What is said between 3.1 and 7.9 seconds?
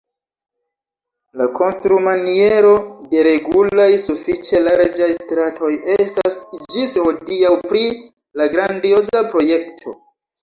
de regulaj, sufiĉe larĝaj stratoj atestas ĝis hodiaŭ pri